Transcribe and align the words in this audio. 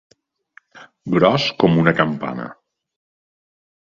Gros 1.15 1.45
com 1.63 1.77
una 1.83 1.95
campana. 1.99 2.47